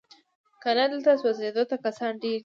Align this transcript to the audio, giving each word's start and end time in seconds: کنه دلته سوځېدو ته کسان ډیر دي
کنه 0.63 0.85
دلته 0.91 1.11
سوځېدو 1.21 1.63
ته 1.69 1.75
کسان 1.85 2.11
ډیر 2.23 2.37
دي 2.37 2.39